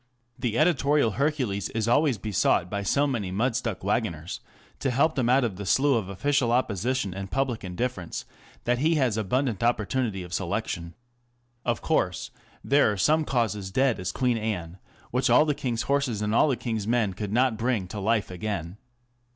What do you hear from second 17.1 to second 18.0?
could not bring to